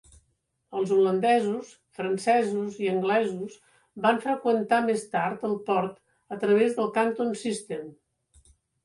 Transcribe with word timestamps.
Els 0.77 0.91
holandesos, 0.93 1.67
francesos 1.97 2.79
i 2.85 2.89
anglesos 2.93 3.57
van 4.05 4.17
freqüentar 4.23 4.79
més 4.87 5.05
tard 5.13 5.45
el 5.51 5.53
port 5.69 6.35
a 6.37 6.39
través 6.45 6.75
del 6.81 6.91
Canton 6.97 7.37
System. 7.43 7.85